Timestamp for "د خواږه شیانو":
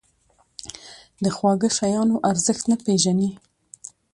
1.23-2.15